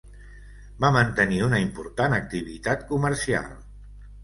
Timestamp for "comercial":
2.95-3.57